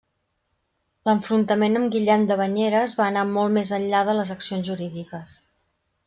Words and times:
L'enfrontament 1.09 1.75
amb 1.79 1.91
Guillem 1.95 2.23
de 2.31 2.37
Banyeres 2.39 2.95
va 3.01 3.05
anar 3.09 3.25
molt 3.33 3.55
més 3.57 3.73
enllà 3.79 4.01
de 4.07 4.15
les 4.21 4.31
accions 4.37 4.69
jurídiques. 4.71 5.37